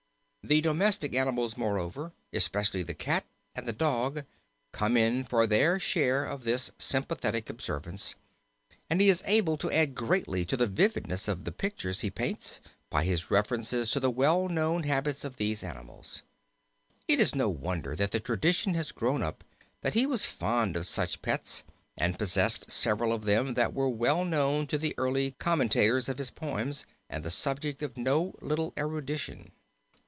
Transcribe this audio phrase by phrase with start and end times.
[0.43, 4.25] The domestic animals, moreover, especially the cat and the dog,
[4.71, 8.15] come in for their share of this sympathetic observance,
[8.89, 12.59] and he is able to add greatly to the vividness of the pictures he paints
[12.89, 16.23] by his references to the well known habits of these animals.
[17.07, 19.43] It is no wonder that the tradition has grown up
[19.81, 21.63] that he was fond of such pets
[21.95, 26.31] and possessed several of them that were well known to the early commentators on his
[26.31, 29.51] poems, and the subject of no little erudition.